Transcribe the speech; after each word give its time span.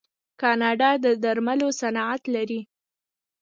کاناډا 0.41 0.89
د 1.03 1.05
درملو 1.23 1.67
صنعت 1.81 2.21
لري. 2.35 2.61